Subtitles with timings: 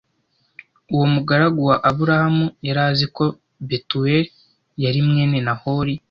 [0.93, 3.25] Uwo mugaragu wa Aburahamu yari azi ko
[3.69, 4.29] Betuweli
[4.83, 5.93] yari mwene Nahori